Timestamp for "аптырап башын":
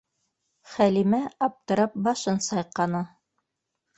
1.47-2.41